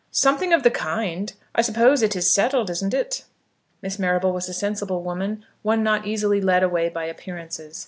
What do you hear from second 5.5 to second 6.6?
one not easily